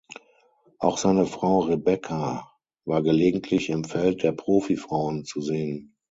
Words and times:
Auch 0.79 0.97
seine 0.97 1.27
Frau 1.27 1.59
"Rebekka" 1.59 2.51
war 2.85 3.03
gelegentlich 3.03 3.69
im 3.69 3.83
Feld 3.83 4.23
der 4.23 4.31
Profi-Frauen 4.31 5.25
zu 5.25 5.41
sehen. 5.41 5.95